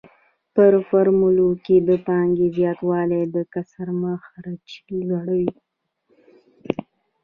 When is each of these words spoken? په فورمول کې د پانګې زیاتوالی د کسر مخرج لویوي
په 0.53 0.63
فورمول 0.89 1.37
کې 1.65 1.75
د 1.89 1.91
پانګې 2.07 2.47
زیاتوالی 2.57 3.23
د 3.35 3.37
کسر 3.53 3.87
مخرج 4.03 4.65
لویوي 5.09 5.53